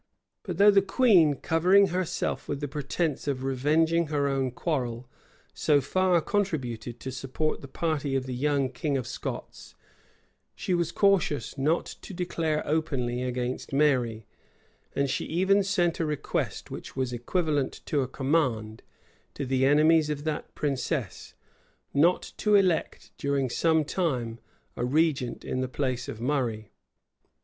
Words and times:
[]But 0.43 0.57
though 0.57 0.71
the 0.71 0.81
queen, 0.81 1.35
covering 1.35 1.89
herself 1.89 2.47
with 2.47 2.59
the 2.59 2.67
pretence 2.67 3.27
of 3.27 3.43
revenging 3.43 4.07
her 4.07 4.27
own 4.27 4.49
quarrel, 4.49 5.07
so 5.53 5.79
far 5.79 6.19
contributed 6.21 6.99
to 7.01 7.11
support 7.11 7.61
the 7.61 7.67
party 7.67 8.15
of 8.15 8.25
the 8.25 8.33
young 8.33 8.71
king 8.71 8.97
of 8.97 9.05
Scots, 9.05 9.75
she 10.55 10.73
was 10.73 10.91
cautious 10.91 11.55
not 11.55 11.85
to 11.85 12.15
declare 12.15 12.65
openly 12.67 13.21
against 13.21 13.73
Mary; 13.73 14.25
and 14.95 15.07
she 15.07 15.25
even 15.25 15.61
sent 15.61 15.99
a 15.99 16.03
request, 16.07 16.71
which 16.71 16.95
was 16.95 17.13
equivalent 17.13 17.81
to 17.85 18.01
a 18.01 18.07
command, 18.07 18.81
to 19.35 19.45
the 19.45 19.67
enemies 19.67 20.09
of 20.09 20.23
that 20.23 20.55
princess, 20.55 21.35
not 21.93 22.33
to 22.37 22.55
elect, 22.55 23.11
during 23.19 23.51
some 23.51 23.85
time, 23.85 24.39
a 24.75 24.83
regent 24.83 25.45
in 25.45 25.61
the 25.61 25.67
place 25.69 26.07
of 26.07 26.19
Murray. 26.19 26.71